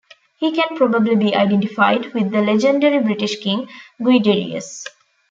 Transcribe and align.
He 0.39 0.51
can 0.51 0.75
probably 0.77 1.15
be 1.15 1.35
identified 1.35 2.11
with 2.15 2.31
the 2.31 2.41
legendary 2.41 3.03
British 3.03 3.35
king 3.39 3.69
Guiderius. 4.01 4.83